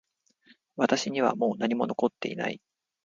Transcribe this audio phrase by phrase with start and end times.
[0.77, 2.59] 私にはもう何も残っていない